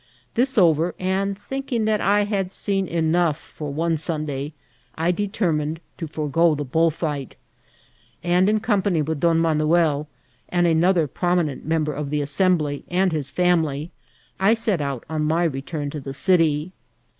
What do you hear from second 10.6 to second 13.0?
another prominent member of the As sembly,